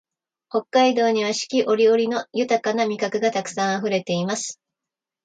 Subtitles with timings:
[0.49, 4.59] 北海道には四季折々の豊な味覚がたくさんあふれています